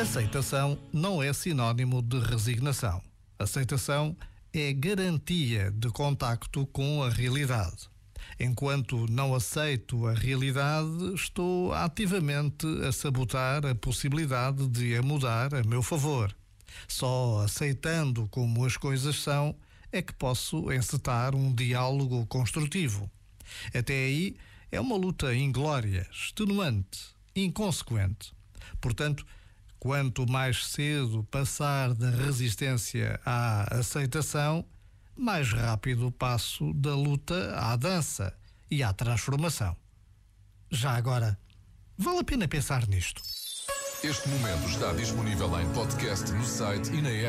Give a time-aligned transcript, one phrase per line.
[0.00, 3.02] Aceitação não é sinónimo de resignação.
[3.38, 4.16] Aceitação
[4.50, 7.90] é garantia de contacto com a realidade.
[8.40, 15.62] Enquanto não aceito a realidade, estou ativamente a sabotar a possibilidade de a mudar a
[15.62, 16.34] meu favor.
[16.88, 19.54] Só aceitando como as coisas são
[19.92, 23.10] é que posso encetar um diálogo construtivo.
[23.74, 24.34] Até aí
[24.72, 27.00] é uma luta inglória, extenuante,
[27.36, 28.32] inconsequente.
[28.80, 29.26] Portanto,
[29.80, 34.62] Quanto mais cedo passar da resistência à aceitação,
[35.16, 38.36] mais rápido o passo da luta à dança
[38.70, 39.74] e à transformação.
[40.70, 41.38] Já agora,
[41.96, 43.22] vale a pena pensar nisto.
[44.04, 47.28] Este momento está disponível em podcast no site e na app.